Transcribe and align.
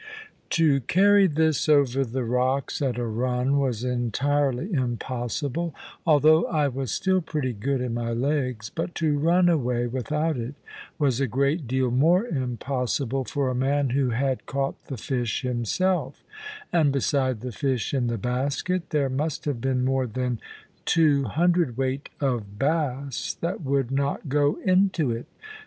To 0.57 0.79
carry 0.81 1.27
this 1.27 1.69
over 1.69 2.03
the 2.03 2.23
rocks 2.23 2.81
at 2.81 2.97
a 2.97 3.05
run 3.05 3.59
was 3.59 3.83
entirely 3.83 4.73
impossible 4.73 5.75
(although 6.07 6.45
I 6.45 6.69
was 6.69 6.91
still 6.91 7.21
pretty 7.21 7.53
good 7.53 7.81
in 7.81 7.93
my 7.93 8.11
legs), 8.11 8.71
but 8.73 8.95
to 8.95 9.19
run 9.19 9.47
away 9.47 9.85
without 9.85 10.37
it 10.37 10.55
was 10.97 11.21
a 11.21 11.27
great 11.27 11.67
deal 11.67 11.91
more 11.91 12.25
impossible 12.25 13.25
for 13.25 13.49
a 13.51 13.53
man 13.53 13.91
who 13.91 14.09
had 14.09 14.47
caught 14.47 14.85
the 14.85 14.97
fish 14.97 15.43
himself; 15.43 16.23
and 16.73 16.91
beside 16.91 17.41
the 17.41 17.51
fish 17.51 17.93
in 17.93 18.07
the 18.07 18.17
basket, 18.17 18.89
there 18.89 19.07
must 19.07 19.45
have 19.45 19.61
been 19.61 19.85
more 19.85 20.07
than 20.07 20.39
two 20.83 21.25
hundredweight 21.25 22.09
of 22.19 22.57
bass 22.57 23.35
that 23.35 23.61
would 23.61 23.91
not 23.91 24.27
go 24.29 24.57
into 24.65 25.11
it. 25.11 25.27